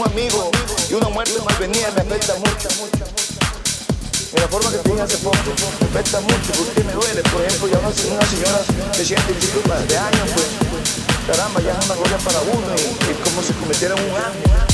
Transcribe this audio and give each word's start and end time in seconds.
Un 0.00 0.06
amigo 0.06 0.50
y 0.88 0.94
una 0.94 1.10
muerte 1.10 1.34
malvenida 1.44 1.90
me 1.90 2.00
afecta 2.00 2.34
mucho. 2.36 2.68
En 4.32 4.40
la 4.40 4.48
forma 4.48 4.70
que 4.70 4.78
te 4.78 5.02
hace 5.02 5.18
poco, 5.18 5.36
me 5.78 5.86
afecta 5.88 6.20
mucho 6.22 6.52
porque 6.56 6.84
me 6.84 6.92
duele. 6.94 7.22
Por 7.24 7.44
ejemplo, 7.44 7.68
ya 7.68 7.78
una, 7.80 7.92
señora 7.92 8.62
de 8.96 9.04
ciento 9.04 9.30
y 9.30 9.88
de 9.88 9.98
años, 9.98 10.28
pues, 10.32 10.46
caramba, 11.26 11.60
ya 11.60 11.78
es 11.78 11.84
una 11.84 11.96
gloria 11.96 12.16
para 12.16 12.40
uno 12.40 12.74
y, 12.80 13.28
como 13.28 13.42
si 13.42 13.52
cometiera 13.52 13.94
un 13.94 14.69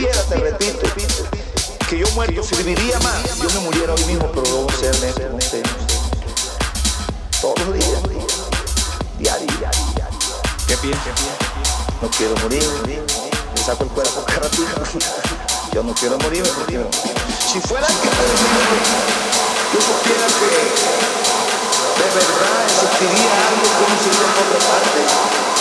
quisiera, 0.00 0.22
te 0.24 0.36
repito, 0.36 0.78
que 1.88 1.98
yo 1.98 2.06
muerto 2.14 2.42
serviría 2.42 2.98
más. 3.00 3.38
Yo 3.38 3.50
me 3.50 3.60
muriera 3.60 3.92
hoy 3.94 4.04
mismo, 4.04 4.30
pero 4.32 4.42
debo 4.42 4.70
ser 4.72 4.94
honesto 4.96 5.22
con. 5.30 5.62
Todos 7.40 7.58
los 7.60 7.74
días, 7.74 8.02
diario, 9.18 9.46
diario, 9.58 9.80
diario. 9.94 10.18
¿Qué 10.66 10.76
piensas? 10.78 11.20
No 12.00 12.08
quiero 12.10 12.34
morir, 12.42 12.62
me 12.86 13.62
saco 13.62 13.84
el 13.84 13.90
cuerpo 13.90 14.24
cada 14.24 14.48
Yo 15.72 15.82
no 15.82 15.94
quiero 15.94 16.18
morir, 16.18 16.42
porque 16.56 16.78
no. 16.78 16.88
si 17.52 17.60
fuera 17.60 17.86
que 17.86 18.10
yo 19.72 19.80
supiera 19.80 20.26
que 20.26 20.50
de 22.00 22.08
verdad 22.14 22.64
existiría 22.66 23.32
algo 23.48 23.68
como 23.78 23.94
si 24.02 24.08
otra 24.08 24.58
parte. 24.68 25.59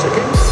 Thank 0.00 0.36
you. 0.36 0.47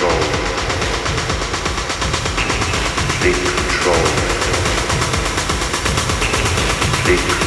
control. 0.00 0.20
Control. 3.20 3.96
Big 7.04 7.18
control. 7.18 7.39